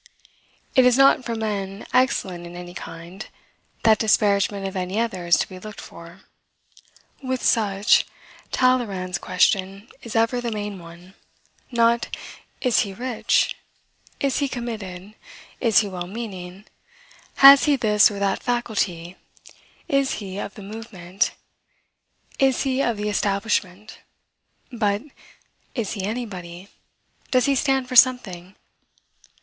It 0.75 0.83
is 0.83 0.97
not 0.97 1.23
from 1.25 1.41
men 1.41 1.85
excellent 1.93 2.47
in 2.47 2.55
any 2.55 2.73
kind, 2.73 3.27
that 3.83 3.99
disparagement 3.99 4.65
of 4.67 4.75
any 4.75 4.99
other 4.99 5.27
is 5.27 5.37
to 5.37 5.47
be 5.47 5.59
looked 5.59 5.79
for. 5.79 6.21
With 7.21 7.43
such, 7.43 8.07
Talleyrand's 8.51 9.19
question 9.19 9.89
is 10.01 10.15
ever 10.15 10.41
the 10.41 10.49
main 10.49 10.79
one; 10.79 11.13
not, 11.69 12.17
is 12.61 12.79
he 12.79 12.95
rich? 12.95 13.55
is 14.19 14.39
he 14.39 14.47
committed? 14.49 15.13
is 15.59 15.81
he 15.81 15.87
well 15.87 16.07
meaning? 16.07 16.65
has 17.35 17.65
he 17.65 17.75
this 17.75 18.09
or 18.09 18.17
that 18.17 18.41
faculty? 18.41 19.17
is 19.87 20.13
he 20.13 20.39
of 20.39 20.55
the 20.55 20.63
movement? 20.63 21.33
is 22.39 22.63
he 22.63 22.81
of 22.81 22.97
the 22.97 23.07
establishment? 23.07 23.99
but, 24.71 25.03
Is 25.75 25.91
he 25.91 26.01
anybody? 26.05 26.69
does 27.29 27.45
he 27.45 27.53
stand 27.53 27.87
for 27.87 27.95
something? 27.95 28.55